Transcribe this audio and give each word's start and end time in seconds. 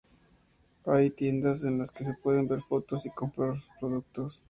Hay 0.87 1.11
tiendas 1.11 1.63
en 1.63 1.77
las 1.77 1.91
que 1.91 2.03
se 2.03 2.15
pueden 2.15 2.47
ver 2.47 2.63
fotos 2.63 3.05
y 3.05 3.11
comprar 3.13 3.59
sus 3.61 3.69
productos. 3.79 4.39